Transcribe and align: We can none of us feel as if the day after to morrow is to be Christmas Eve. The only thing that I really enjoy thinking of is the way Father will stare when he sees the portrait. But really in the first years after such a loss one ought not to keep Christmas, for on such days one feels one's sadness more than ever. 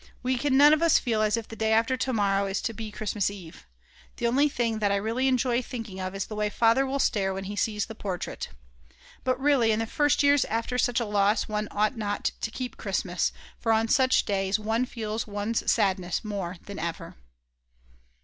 We 0.23 0.35
can 0.35 0.57
none 0.57 0.73
of 0.73 0.81
us 0.81 0.97
feel 0.97 1.21
as 1.21 1.37
if 1.37 1.47
the 1.47 1.55
day 1.55 1.71
after 1.71 1.95
to 1.95 2.11
morrow 2.11 2.47
is 2.47 2.59
to 2.63 2.73
be 2.73 2.89
Christmas 2.91 3.29
Eve. 3.29 3.67
The 4.15 4.25
only 4.25 4.49
thing 4.49 4.79
that 4.79 4.91
I 4.91 4.95
really 4.95 5.27
enjoy 5.27 5.61
thinking 5.61 5.99
of 5.99 6.15
is 6.15 6.25
the 6.25 6.35
way 6.35 6.49
Father 6.49 6.87
will 6.87 6.97
stare 6.97 7.35
when 7.35 7.43
he 7.43 7.55
sees 7.55 7.85
the 7.85 7.93
portrait. 7.93 8.49
But 9.23 9.39
really 9.39 9.71
in 9.71 9.77
the 9.77 9.85
first 9.85 10.23
years 10.23 10.43
after 10.45 10.79
such 10.79 10.99
a 10.99 11.05
loss 11.05 11.47
one 11.47 11.67
ought 11.69 11.97
not 11.97 12.31
to 12.41 12.49
keep 12.49 12.77
Christmas, 12.77 13.31
for 13.59 13.71
on 13.71 13.87
such 13.89 14.25
days 14.25 14.57
one 14.57 14.85
feels 14.87 15.27
one's 15.27 15.71
sadness 15.71 16.23
more 16.25 16.57
than 16.65 16.79
ever. 16.79 17.13